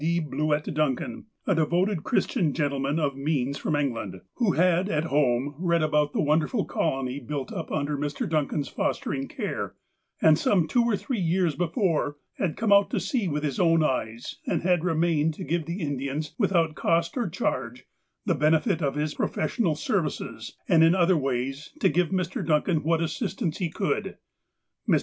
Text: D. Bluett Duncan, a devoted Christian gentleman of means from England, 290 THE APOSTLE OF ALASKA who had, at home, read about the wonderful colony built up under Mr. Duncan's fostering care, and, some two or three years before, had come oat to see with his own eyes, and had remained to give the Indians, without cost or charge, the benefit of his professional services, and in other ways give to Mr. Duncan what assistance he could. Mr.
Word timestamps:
D. 0.01 0.19
Bluett 0.19 0.73
Duncan, 0.73 1.27
a 1.45 1.53
devoted 1.53 2.03
Christian 2.03 2.53
gentleman 2.55 2.97
of 2.97 3.15
means 3.15 3.59
from 3.59 3.75
England, 3.75 4.19
290 4.39 4.41
THE 4.41 4.47
APOSTLE 4.47 4.47
OF 4.47 4.51
ALASKA 4.51 4.89
who 4.89 4.95
had, 4.95 5.05
at 5.05 5.09
home, 5.11 5.55
read 5.59 5.83
about 5.83 6.13
the 6.13 6.21
wonderful 6.23 6.65
colony 6.65 7.19
built 7.19 7.53
up 7.53 7.71
under 7.71 7.95
Mr. 7.95 8.27
Duncan's 8.27 8.67
fostering 8.67 9.27
care, 9.27 9.75
and, 10.19 10.39
some 10.39 10.67
two 10.67 10.83
or 10.85 10.97
three 10.97 11.19
years 11.19 11.53
before, 11.55 12.15
had 12.39 12.57
come 12.57 12.71
oat 12.73 12.89
to 12.89 12.99
see 12.99 13.27
with 13.27 13.43
his 13.43 13.59
own 13.59 13.83
eyes, 13.83 14.37
and 14.47 14.63
had 14.63 14.83
remained 14.83 15.35
to 15.35 15.43
give 15.43 15.67
the 15.67 15.81
Indians, 15.83 16.33
without 16.39 16.73
cost 16.73 17.15
or 17.15 17.29
charge, 17.29 17.85
the 18.25 18.33
benefit 18.33 18.81
of 18.81 18.95
his 18.95 19.13
professional 19.13 19.75
services, 19.75 20.57
and 20.67 20.83
in 20.83 20.95
other 20.95 21.15
ways 21.15 21.73
give 21.79 21.93
to 22.09 22.15
Mr. 22.15 22.43
Duncan 22.43 22.81
what 22.81 23.01
assistance 23.01 23.59
he 23.59 23.69
could. 23.69 24.17
Mr. 24.89 24.99